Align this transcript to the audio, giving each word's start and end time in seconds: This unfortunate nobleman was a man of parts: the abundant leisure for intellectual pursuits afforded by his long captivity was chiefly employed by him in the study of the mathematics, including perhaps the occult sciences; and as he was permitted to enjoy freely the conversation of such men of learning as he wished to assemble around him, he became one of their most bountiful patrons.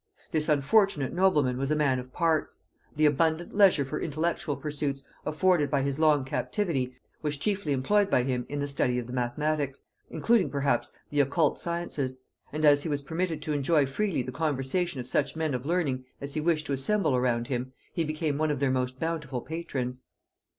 This 0.31 0.49
unfortunate 0.49 1.13
nobleman 1.13 1.59
was 1.59 1.69
a 1.69 1.75
man 1.75 1.99
of 1.99 2.11
parts: 2.11 2.57
the 2.95 3.05
abundant 3.05 3.53
leisure 3.53 3.85
for 3.85 4.01
intellectual 4.01 4.55
pursuits 4.57 5.05
afforded 5.27 5.69
by 5.69 5.83
his 5.83 5.99
long 5.99 6.25
captivity 6.25 6.95
was 7.21 7.37
chiefly 7.37 7.71
employed 7.71 8.09
by 8.09 8.23
him 8.23 8.47
in 8.49 8.57
the 8.57 8.67
study 8.67 8.97
of 8.97 9.05
the 9.05 9.13
mathematics, 9.13 9.83
including 10.09 10.49
perhaps 10.49 10.91
the 11.11 11.19
occult 11.19 11.59
sciences; 11.59 12.17
and 12.51 12.65
as 12.65 12.81
he 12.81 12.89
was 12.89 13.03
permitted 13.03 13.43
to 13.43 13.53
enjoy 13.53 13.85
freely 13.85 14.23
the 14.23 14.31
conversation 14.31 14.99
of 14.99 15.07
such 15.07 15.35
men 15.35 15.53
of 15.53 15.67
learning 15.67 16.03
as 16.19 16.33
he 16.33 16.41
wished 16.41 16.65
to 16.65 16.73
assemble 16.73 17.15
around 17.15 17.47
him, 17.47 17.71
he 17.93 18.03
became 18.03 18.39
one 18.39 18.49
of 18.49 18.59
their 18.59 18.71
most 18.71 18.99
bountiful 18.99 19.41
patrons. 19.41 20.01